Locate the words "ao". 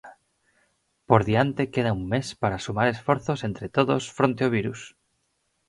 4.43-4.53